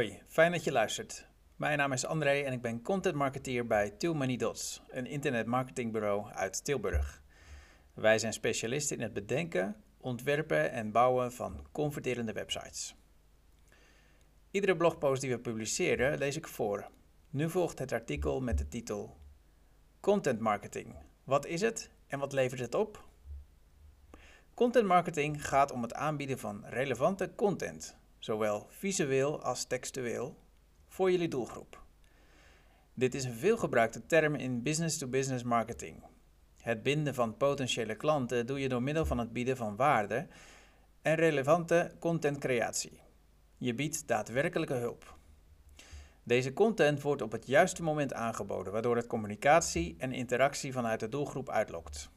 [0.00, 1.26] Hoi, fijn dat je luistert.
[1.56, 6.32] Mijn naam is André en ik ben content marketeer bij Too Many Dots, een internetmarketingbureau
[6.32, 7.22] uit Tilburg.
[7.94, 12.94] Wij zijn specialisten in het bedenken, ontwerpen en bouwen van converterende websites.
[14.50, 16.88] Iedere blogpost die we publiceren lees ik voor.
[17.30, 19.16] Nu volgt het artikel met de titel
[20.00, 20.94] Content marketing.
[21.24, 23.04] Wat is het en wat levert het op?
[24.54, 30.36] Content marketing gaat om het aanbieden van relevante content, zowel visueel als textueel,
[30.88, 31.82] voor jullie doelgroep.
[32.94, 36.02] Dit is een veelgebruikte term in business-to-business marketing.
[36.60, 40.26] Het binden van potentiële klanten doe je door middel van het bieden van waarde
[41.02, 43.00] en relevante contentcreatie.
[43.58, 45.18] Je biedt daadwerkelijke hulp.
[46.22, 51.08] Deze content wordt op het juiste moment aangeboden, waardoor het communicatie en interactie vanuit de
[51.08, 52.10] doelgroep uitlokt.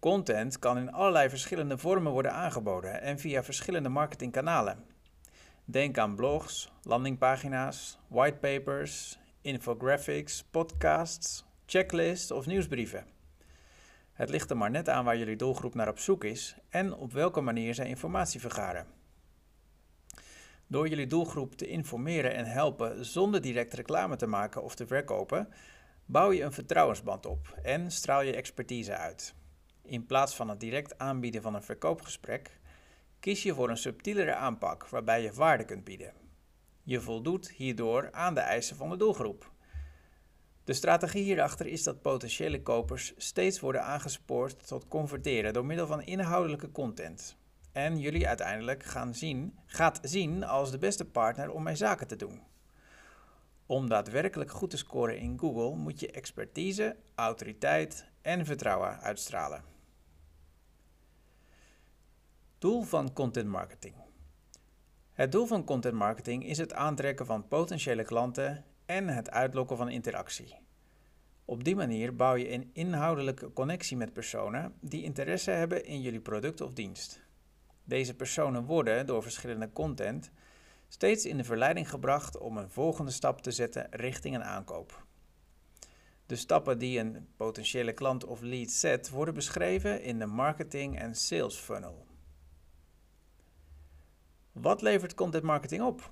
[0.00, 4.84] Content kan in allerlei verschillende vormen worden aangeboden en via verschillende marketingkanalen.
[5.64, 13.06] Denk aan blogs, landingpagina's, whitepapers, infographics, podcasts, checklists of nieuwsbrieven.
[14.12, 17.12] Het ligt er maar net aan waar jullie doelgroep naar op zoek is en op
[17.12, 18.86] welke manier zij informatie vergaren.
[20.66, 25.48] Door jullie doelgroep te informeren en helpen zonder direct reclame te maken of te verkopen,
[26.04, 29.34] bouw je een vertrouwensband op en straal je expertise uit.
[29.90, 32.58] In plaats van het direct aanbieden van een verkoopgesprek,
[33.20, 36.12] kies je voor een subtielere aanpak waarbij je waarde kunt bieden.
[36.82, 39.52] Je voldoet hierdoor aan de eisen van de doelgroep.
[40.64, 46.02] De strategie hierachter is dat potentiële kopers steeds worden aangespoord tot converteren door middel van
[46.02, 47.36] inhoudelijke content.
[47.72, 52.16] En jullie uiteindelijk gaan zien, gaat zien als de beste partner om mijn zaken te
[52.16, 52.42] doen.
[53.66, 59.69] Om daadwerkelijk goed te scoren in Google moet je expertise, autoriteit en vertrouwen uitstralen.
[62.60, 63.94] Doel van content marketing.
[65.12, 69.88] Het doel van content marketing is het aantrekken van potentiële klanten en het uitlokken van
[69.88, 70.56] interactie.
[71.44, 76.20] Op die manier bouw je een inhoudelijke connectie met personen die interesse hebben in jullie
[76.20, 77.22] product of dienst.
[77.84, 80.30] Deze personen worden door verschillende content
[80.88, 85.06] steeds in de verleiding gebracht om een volgende stap te zetten richting een aankoop.
[86.26, 91.14] De stappen die een potentiële klant of lead zet worden beschreven in de marketing en
[91.14, 92.08] sales funnel.
[94.52, 96.10] Wat levert content marketing op?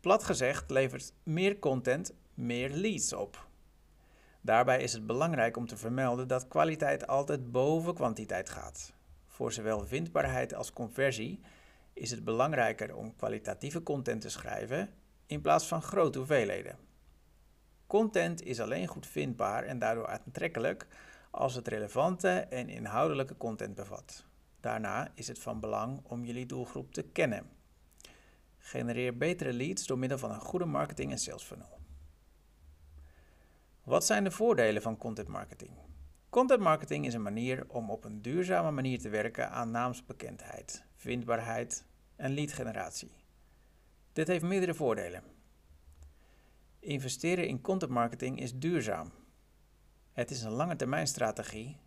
[0.00, 3.46] Plat gezegd levert meer content meer leads op.
[4.40, 8.92] Daarbij is het belangrijk om te vermelden dat kwaliteit altijd boven kwantiteit gaat.
[9.26, 11.40] Voor zowel vindbaarheid als conversie
[11.92, 14.90] is het belangrijker om kwalitatieve content te schrijven
[15.26, 16.78] in plaats van grote hoeveelheden.
[17.86, 20.86] Content is alleen goed vindbaar en daardoor aantrekkelijk
[21.30, 24.24] als het relevante en inhoudelijke content bevat.
[24.64, 27.50] Daarna is het van belang om jullie doelgroep te kennen.
[28.58, 31.78] Genereer betere leads door middel van een goede marketing en sales funnel.
[33.82, 35.70] Wat zijn de voordelen van content marketing?
[36.28, 41.84] Content marketing is een manier om op een duurzame manier te werken aan naamsbekendheid, vindbaarheid
[42.16, 43.12] en leadgeneratie.
[44.12, 45.22] Dit heeft meerdere voordelen.
[46.78, 49.12] Investeren in content marketing is duurzaam.
[50.12, 51.82] Het is een lange termijn strategie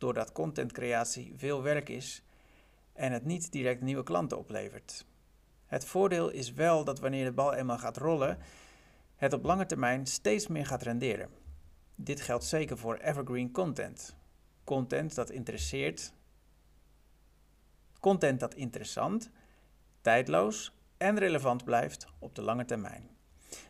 [0.00, 2.22] doordat contentcreatie veel werk is
[2.92, 5.06] en het niet direct nieuwe klanten oplevert.
[5.66, 8.38] Het voordeel is wel dat wanneer de bal eenmaal gaat rollen,
[9.16, 11.28] het op lange termijn steeds meer gaat renderen.
[11.94, 14.16] Dit geldt zeker voor evergreen content.
[14.64, 16.12] Content dat interesseert.
[18.00, 19.30] Content dat interessant,
[20.00, 23.08] tijdloos en relevant blijft op de lange termijn.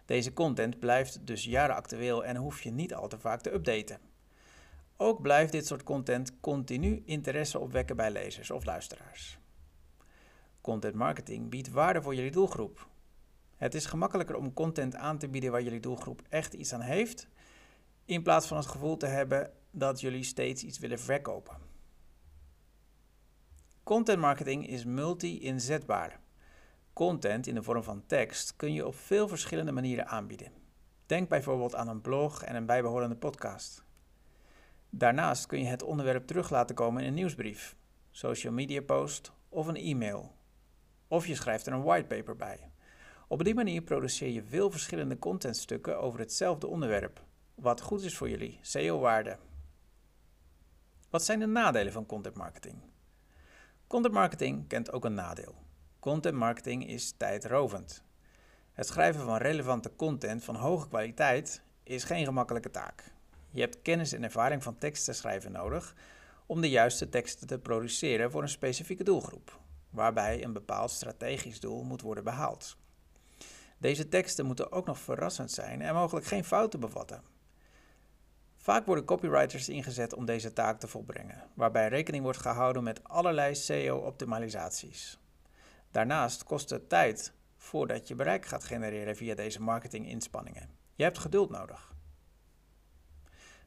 [0.04, 4.09] Deze content blijft dus jaren actueel en hoef je niet al te vaak te updaten.
[5.02, 9.38] Ook blijft dit soort content continu interesse opwekken bij lezers of luisteraars.
[10.60, 12.88] Content marketing biedt waarde voor jullie doelgroep.
[13.56, 17.28] Het is gemakkelijker om content aan te bieden waar jullie doelgroep echt iets aan heeft,
[18.04, 21.56] in plaats van het gevoel te hebben dat jullie steeds iets willen verkopen.
[23.82, 26.20] Content marketing is multi-inzetbaar.
[26.92, 30.52] Content in de vorm van tekst kun je op veel verschillende manieren aanbieden.
[31.06, 33.88] Denk bijvoorbeeld aan een blog en een bijbehorende podcast.
[34.90, 37.76] Daarnaast kun je het onderwerp terug laten komen in een nieuwsbrief,
[38.10, 40.34] social media post of een e-mail.
[41.08, 42.70] Of je schrijft er een whitepaper bij.
[43.28, 47.22] Op die manier produceer je veel verschillende contentstukken over hetzelfde onderwerp,
[47.54, 49.38] wat goed is voor jullie SEO-waarde.
[51.10, 52.76] Wat zijn de nadelen van content marketing?
[53.86, 55.54] Content marketing kent ook een nadeel.
[55.98, 58.04] Content marketing is tijdrovend.
[58.72, 63.12] Het schrijven van relevante content van hoge kwaliteit is geen gemakkelijke taak.
[63.50, 65.94] Je hebt kennis en ervaring van teksten schrijven nodig
[66.46, 69.58] om de juiste teksten te produceren voor een specifieke doelgroep.
[69.90, 72.76] waarbij een bepaald strategisch doel moet worden behaald.
[73.78, 77.22] Deze teksten moeten ook nog verrassend zijn en mogelijk geen fouten bevatten.
[78.56, 83.54] Vaak worden copywriters ingezet om deze taak te volbrengen, waarbij rekening wordt gehouden met allerlei
[83.54, 85.18] SEO-optimalisaties.
[85.90, 90.70] Daarnaast kost het tijd voordat je bereik gaat genereren via deze marketinginspanningen.
[90.94, 91.89] Je hebt geduld nodig.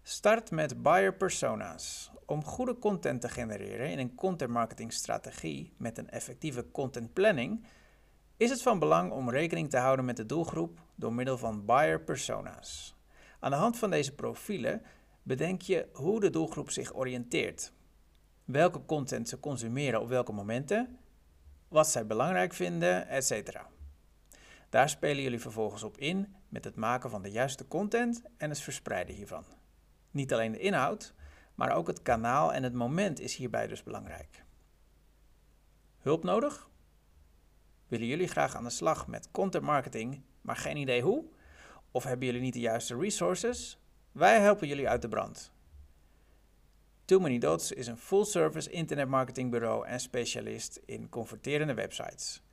[0.05, 2.11] Start met buyer persona's.
[2.25, 7.65] Om goede content te genereren in een content marketing strategie met een effectieve content planning,
[8.37, 12.01] is het van belang om rekening te houden met de doelgroep door middel van buyer
[12.01, 12.95] persona's.
[13.39, 14.81] Aan de hand van deze profielen
[15.21, 17.73] bedenk je hoe de doelgroep zich oriënteert,
[18.45, 20.97] welke content ze consumeren op welke momenten,
[21.67, 23.59] wat zij belangrijk vinden, etc.
[24.69, 28.59] Daar spelen jullie vervolgens op in met het maken van de juiste content en het
[28.59, 29.61] verspreiden hiervan.
[30.13, 31.13] Niet alleen de inhoud,
[31.55, 34.45] maar ook het kanaal en het moment is hierbij dus belangrijk.
[35.99, 36.69] Hulp nodig?
[37.87, 41.25] Willen jullie graag aan de slag met content marketing, maar geen idee hoe?
[41.91, 43.79] Of hebben jullie niet de juiste resources?
[44.11, 45.51] Wij helpen jullie uit de brand.
[47.05, 52.43] Too Many Dots is een full-service internetmarketingbureau en specialist in converterende websites.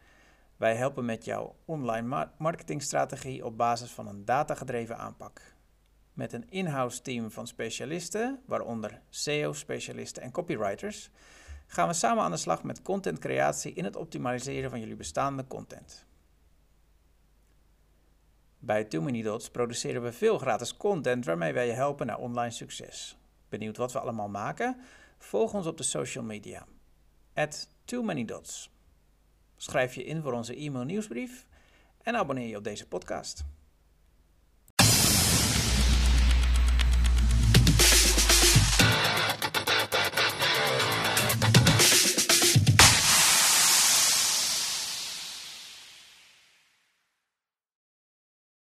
[0.56, 5.59] Wij helpen met jouw online marketingstrategie op basis van een datagedreven aanpak.
[6.20, 11.11] Met een in-house team van specialisten, waaronder SEO-specialisten en copywriters,
[11.67, 16.06] gaan we samen aan de slag met contentcreatie in het optimaliseren van jullie bestaande content.
[18.58, 22.50] Bij Too Many Dots produceren we veel gratis content waarmee wij je helpen naar online
[22.50, 23.19] succes.
[23.49, 24.76] Benieuwd wat we allemaal maken?
[25.19, 26.67] Volg ons op de social media.
[27.34, 28.70] At Too Many Dots.
[29.56, 31.46] Schrijf je in voor onze e-mail nieuwsbrief
[32.02, 33.44] en abonneer je op deze podcast.